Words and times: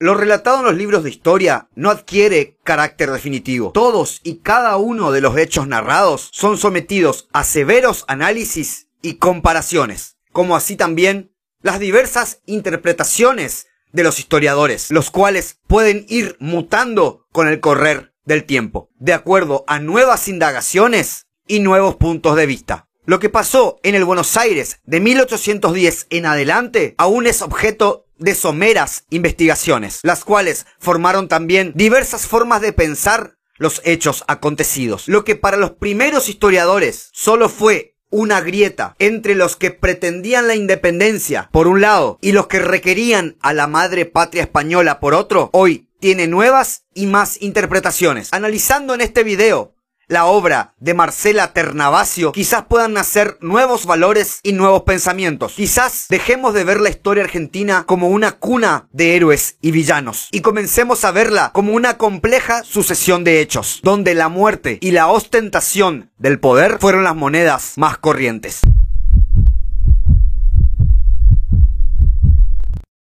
Lo 0.00 0.14
relatado 0.14 0.60
en 0.60 0.64
los 0.66 0.76
libros 0.76 1.02
de 1.02 1.10
historia 1.10 1.68
no 1.74 1.90
adquiere 1.90 2.56
carácter 2.62 3.10
definitivo. 3.10 3.72
Todos 3.72 4.20
y 4.22 4.36
cada 4.36 4.76
uno 4.76 5.10
de 5.10 5.20
los 5.20 5.36
hechos 5.36 5.66
narrados 5.66 6.28
son 6.32 6.56
sometidos 6.56 7.28
a 7.32 7.42
severos 7.42 8.04
análisis 8.06 8.90
y 9.02 9.14
comparaciones, 9.14 10.16
como 10.30 10.54
así 10.54 10.76
también 10.76 11.32
las 11.62 11.80
diversas 11.80 12.42
interpretaciones 12.46 13.66
de 13.90 14.04
los 14.04 14.20
historiadores, 14.20 14.92
los 14.92 15.10
cuales 15.10 15.58
pueden 15.66 16.06
ir 16.08 16.36
mutando 16.38 17.26
con 17.32 17.48
el 17.48 17.58
correr 17.58 18.14
del 18.24 18.44
tiempo, 18.44 18.90
de 19.00 19.14
acuerdo 19.14 19.64
a 19.66 19.80
nuevas 19.80 20.28
indagaciones 20.28 21.26
y 21.48 21.58
nuevos 21.58 21.96
puntos 21.96 22.36
de 22.36 22.46
vista. 22.46 22.88
Lo 23.04 23.18
que 23.18 23.30
pasó 23.30 23.80
en 23.82 23.96
el 23.96 24.04
Buenos 24.04 24.36
Aires 24.36 24.80
de 24.84 25.00
1810 25.00 26.06
en 26.10 26.26
adelante 26.26 26.94
aún 26.98 27.26
es 27.26 27.42
objeto 27.42 28.04
de 28.18 28.34
someras 28.34 29.04
investigaciones, 29.10 30.00
las 30.02 30.24
cuales 30.24 30.66
formaron 30.78 31.28
también 31.28 31.72
diversas 31.74 32.26
formas 32.26 32.60
de 32.60 32.72
pensar 32.72 33.36
los 33.56 33.80
hechos 33.84 34.24
acontecidos. 34.28 35.08
Lo 35.08 35.24
que 35.24 35.36
para 35.36 35.56
los 35.56 35.72
primeros 35.72 36.28
historiadores 36.28 37.10
solo 37.12 37.48
fue 37.48 37.94
una 38.10 38.40
grieta 38.40 38.94
entre 38.98 39.34
los 39.34 39.56
que 39.56 39.70
pretendían 39.70 40.46
la 40.46 40.54
independencia 40.54 41.48
por 41.52 41.68
un 41.68 41.80
lado 41.80 42.18
y 42.22 42.32
los 42.32 42.46
que 42.46 42.58
requerían 42.58 43.36
a 43.40 43.52
la 43.52 43.66
madre 43.66 44.06
patria 44.06 44.42
española 44.42 45.00
por 45.00 45.14
otro, 45.14 45.50
hoy 45.52 45.88
tiene 46.00 46.26
nuevas 46.26 46.84
y 46.94 47.06
más 47.06 47.42
interpretaciones. 47.42 48.32
Analizando 48.32 48.94
en 48.94 49.00
este 49.00 49.24
video 49.24 49.74
la 50.08 50.24
obra 50.24 50.74
de 50.78 50.94
Marcela 50.94 51.52
Ternavasio, 51.52 52.32
quizás 52.32 52.64
puedan 52.64 52.94
nacer 52.94 53.36
nuevos 53.40 53.84
valores 53.84 54.40
y 54.42 54.54
nuevos 54.54 54.82
pensamientos. 54.82 55.52
Quizás 55.54 56.06
dejemos 56.08 56.54
de 56.54 56.64
ver 56.64 56.80
la 56.80 56.88
historia 56.88 57.22
argentina 57.22 57.84
como 57.86 58.08
una 58.08 58.32
cuna 58.32 58.88
de 58.90 59.16
héroes 59.16 59.58
y 59.60 59.70
villanos 59.70 60.28
y 60.32 60.40
comencemos 60.40 61.04
a 61.04 61.12
verla 61.12 61.50
como 61.52 61.74
una 61.74 61.98
compleja 61.98 62.64
sucesión 62.64 63.22
de 63.22 63.40
hechos, 63.40 63.80
donde 63.82 64.14
la 64.14 64.30
muerte 64.30 64.78
y 64.80 64.92
la 64.92 65.08
ostentación 65.08 66.10
del 66.18 66.40
poder 66.40 66.78
fueron 66.80 67.04
las 67.04 67.14
monedas 67.14 67.74
más 67.76 67.98
corrientes. 67.98 68.60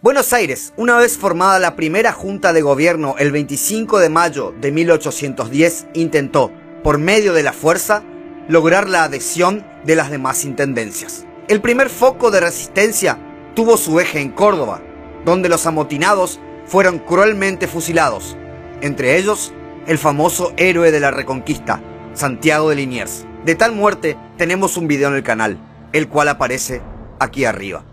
Buenos 0.00 0.32
Aires, 0.32 0.72
una 0.76 0.96
vez 0.96 1.18
formada 1.18 1.58
la 1.58 1.76
primera 1.76 2.12
junta 2.12 2.52
de 2.52 2.62
gobierno 2.62 3.16
el 3.18 3.30
25 3.30 3.98
de 3.98 4.08
mayo 4.08 4.54
de 4.60 4.72
1810, 4.72 5.88
intentó 5.94 6.52
por 6.82 6.98
medio 6.98 7.32
de 7.32 7.42
la 7.42 7.52
fuerza, 7.52 8.02
lograr 8.48 8.88
la 8.88 9.04
adhesión 9.04 9.64
de 9.84 9.96
las 9.96 10.10
demás 10.10 10.44
intendencias. 10.44 11.26
El 11.48 11.60
primer 11.60 11.88
foco 11.88 12.30
de 12.30 12.40
resistencia 12.40 13.18
tuvo 13.54 13.76
su 13.76 14.00
eje 14.00 14.20
en 14.20 14.30
Córdoba, 14.30 14.80
donde 15.24 15.48
los 15.48 15.66
amotinados 15.66 16.40
fueron 16.66 16.98
cruelmente 16.98 17.66
fusilados, 17.66 18.36
entre 18.80 19.16
ellos 19.16 19.52
el 19.86 19.98
famoso 19.98 20.52
héroe 20.56 20.90
de 20.90 21.00
la 21.00 21.10
Reconquista, 21.10 21.80
Santiago 22.12 22.70
de 22.70 22.76
Liniers. 22.76 23.24
De 23.44 23.54
tal 23.54 23.72
muerte 23.72 24.16
tenemos 24.36 24.76
un 24.76 24.86
video 24.86 25.08
en 25.08 25.14
el 25.14 25.22
canal, 25.22 25.58
el 25.92 26.08
cual 26.08 26.28
aparece 26.28 26.82
aquí 27.18 27.44
arriba. 27.44 27.84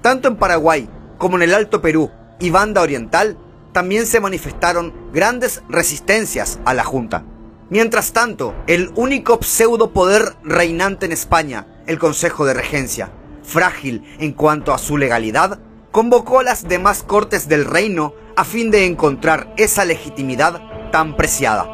Tanto 0.00 0.28
en 0.28 0.36
Paraguay 0.36 0.88
como 1.18 1.36
en 1.36 1.42
el 1.42 1.54
Alto 1.54 1.82
Perú 1.82 2.10
y 2.40 2.50
Banda 2.50 2.80
Oriental 2.80 3.36
también 3.72 4.06
se 4.06 4.20
manifestaron 4.20 4.92
grandes 5.12 5.62
resistencias 5.68 6.58
a 6.64 6.74
la 6.74 6.84
Junta. 6.84 7.24
Mientras 7.72 8.12
tanto, 8.12 8.54
el 8.66 8.90
único 8.96 9.38
pseudo 9.40 9.94
poder 9.94 10.36
reinante 10.44 11.06
en 11.06 11.12
España, 11.12 11.66
el 11.86 11.98
Consejo 11.98 12.44
de 12.44 12.52
Regencia, 12.52 13.10
frágil 13.42 14.04
en 14.18 14.34
cuanto 14.34 14.74
a 14.74 14.78
su 14.78 14.98
legalidad, 14.98 15.58
convocó 15.90 16.40
a 16.40 16.42
las 16.42 16.68
demás 16.68 17.02
cortes 17.02 17.48
del 17.48 17.64
reino 17.64 18.12
a 18.36 18.44
fin 18.44 18.70
de 18.70 18.84
encontrar 18.84 19.54
esa 19.56 19.86
legitimidad 19.86 20.60
tan 20.90 21.16
preciada. 21.16 21.66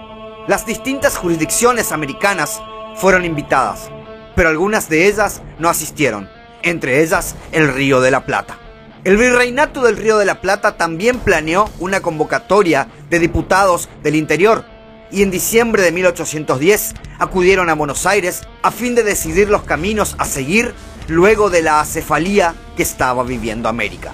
Las 0.46 0.66
distintas 0.66 1.16
jurisdicciones 1.16 1.90
americanas 1.90 2.62
fueron 2.94 3.24
invitadas, 3.24 3.90
pero 4.36 4.50
algunas 4.50 4.88
de 4.88 5.08
ellas 5.08 5.42
no 5.58 5.68
asistieron, 5.68 6.28
entre 6.62 7.02
ellas 7.02 7.34
el 7.50 7.74
Río 7.74 8.00
de 8.00 8.12
la 8.12 8.24
Plata. 8.24 8.56
El 9.02 9.16
virreinato 9.16 9.82
del 9.82 9.96
Río 9.96 10.16
de 10.18 10.26
la 10.26 10.40
Plata 10.40 10.76
también 10.76 11.18
planeó 11.18 11.68
una 11.80 12.00
convocatoria 12.02 12.86
de 13.10 13.18
diputados 13.18 13.88
del 14.04 14.14
interior 14.14 14.77
y 15.10 15.22
en 15.22 15.30
diciembre 15.30 15.82
de 15.82 15.92
1810 15.92 16.94
acudieron 17.18 17.70
a 17.70 17.74
Buenos 17.74 18.06
Aires 18.06 18.42
a 18.62 18.70
fin 18.70 18.94
de 18.94 19.02
decidir 19.02 19.48
los 19.48 19.62
caminos 19.62 20.14
a 20.18 20.24
seguir 20.24 20.74
luego 21.08 21.50
de 21.50 21.62
la 21.62 21.80
acefalía 21.80 22.54
que 22.76 22.82
estaba 22.82 23.22
viviendo 23.24 23.68
América. 23.68 24.12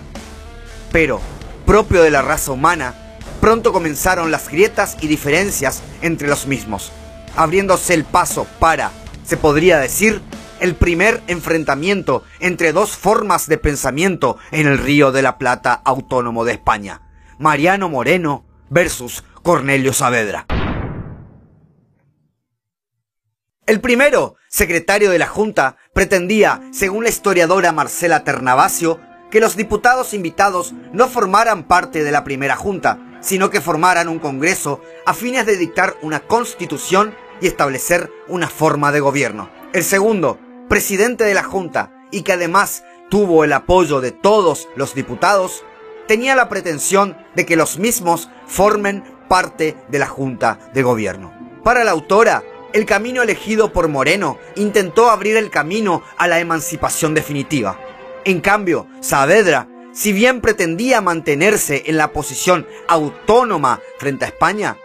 Pero, 0.92 1.20
propio 1.66 2.02
de 2.02 2.10
la 2.10 2.22
raza 2.22 2.52
humana, 2.52 2.94
pronto 3.40 3.72
comenzaron 3.72 4.30
las 4.30 4.48
grietas 4.48 4.96
y 5.00 5.08
diferencias 5.08 5.82
entre 6.02 6.28
los 6.28 6.46
mismos, 6.46 6.92
abriéndose 7.36 7.94
el 7.94 8.04
paso 8.04 8.46
para, 8.58 8.90
se 9.24 9.36
podría 9.36 9.78
decir, 9.78 10.22
el 10.60 10.76
primer 10.76 11.20
enfrentamiento 11.26 12.22
entre 12.40 12.72
dos 12.72 12.96
formas 12.96 13.48
de 13.48 13.58
pensamiento 13.58 14.38
en 14.50 14.66
el 14.66 14.78
Río 14.78 15.12
de 15.12 15.22
la 15.22 15.36
Plata 15.36 15.74
autónomo 15.84 16.44
de 16.44 16.52
España, 16.52 17.02
Mariano 17.38 17.88
Moreno 17.88 18.44
versus 18.70 19.24
Cornelio 19.42 19.92
Saavedra. 19.92 20.46
El 23.66 23.80
primero, 23.80 24.36
secretario 24.48 25.10
de 25.10 25.18
la 25.18 25.26
Junta, 25.26 25.78
pretendía, 25.94 26.60
según 26.70 27.04
la 27.04 27.08
historiadora 27.08 27.72
Marcela 27.72 28.22
Ternavasio, 28.22 29.00
que 29.30 29.40
los 29.40 29.56
diputados 29.56 30.12
invitados 30.12 30.74
no 30.92 31.08
formaran 31.08 31.66
parte 31.66 32.04
de 32.04 32.12
la 32.12 32.24
primera 32.24 32.56
Junta, 32.56 32.98
sino 33.22 33.48
que 33.48 33.62
formaran 33.62 34.10
un 34.10 34.18
Congreso 34.18 34.82
a 35.06 35.14
fines 35.14 35.46
de 35.46 35.56
dictar 35.56 35.96
una 36.02 36.20
constitución 36.20 37.14
y 37.40 37.46
establecer 37.46 38.10
una 38.28 38.48
forma 38.48 38.92
de 38.92 39.00
gobierno. 39.00 39.48
El 39.72 39.82
segundo, 39.82 40.38
presidente 40.68 41.24
de 41.24 41.32
la 41.32 41.42
Junta, 41.42 41.90
y 42.10 42.20
que 42.20 42.34
además 42.34 42.84
tuvo 43.08 43.44
el 43.44 43.52
apoyo 43.54 44.02
de 44.02 44.12
todos 44.12 44.68
los 44.76 44.94
diputados, 44.94 45.64
tenía 46.06 46.36
la 46.36 46.50
pretensión 46.50 47.16
de 47.34 47.46
que 47.46 47.56
los 47.56 47.78
mismos 47.78 48.28
formen 48.46 49.04
parte 49.26 49.74
de 49.88 49.98
la 49.98 50.06
Junta 50.06 50.58
de 50.74 50.82
Gobierno. 50.82 51.32
Para 51.64 51.82
la 51.82 51.92
autora, 51.92 52.44
el 52.74 52.86
camino 52.86 53.22
elegido 53.22 53.72
por 53.72 53.86
Moreno 53.86 54.38
intentó 54.56 55.08
abrir 55.08 55.36
el 55.36 55.48
camino 55.48 56.02
a 56.18 56.26
la 56.26 56.40
emancipación 56.40 57.14
definitiva. 57.14 57.78
En 58.24 58.40
cambio, 58.40 58.88
Saavedra, 59.00 59.68
si 59.92 60.12
bien 60.12 60.40
pretendía 60.40 61.00
mantenerse 61.00 61.84
en 61.86 61.96
la 61.96 62.10
posición 62.10 62.66
autónoma 62.88 63.80
frente 63.98 64.24
a 64.24 64.28
España, 64.28 64.76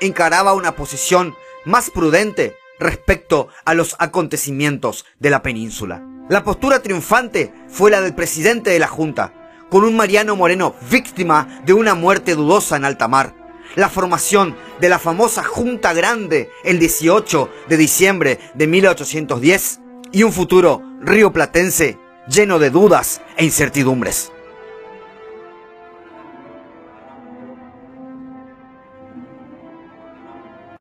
encaraba 0.00 0.54
una 0.54 0.76
posición 0.76 1.36
más 1.66 1.90
prudente 1.90 2.56
respecto 2.78 3.48
a 3.66 3.74
los 3.74 3.96
acontecimientos 3.98 5.04
de 5.18 5.28
la 5.28 5.42
península. 5.42 6.02
La 6.30 6.42
postura 6.42 6.80
triunfante 6.80 7.52
fue 7.68 7.90
la 7.90 8.00
del 8.00 8.14
presidente 8.14 8.70
de 8.70 8.78
la 8.78 8.88
Junta, 8.88 9.34
con 9.68 9.84
un 9.84 9.94
Mariano 9.94 10.36
Moreno 10.36 10.74
víctima 10.90 11.60
de 11.66 11.74
una 11.74 11.94
muerte 11.94 12.34
dudosa 12.34 12.76
en 12.76 12.86
alta 12.86 13.08
mar, 13.08 13.34
la 13.76 13.88
formación 13.88 14.56
de 14.80 14.88
la 14.88 14.98
famosa 14.98 15.44
Junta 15.44 15.92
Grande 15.92 16.50
el 16.64 16.78
18 16.78 17.48
de 17.68 17.76
diciembre 17.76 18.40
de 18.54 18.66
1810 18.66 19.80
y 20.12 20.22
un 20.24 20.32
futuro 20.32 20.82
río 21.00 21.32
platense 21.32 21.98
lleno 22.28 22.58
de 22.58 22.70
dudas 22.70 23.20
e 23.36 23.44
incertidumbres. 23.44 24.32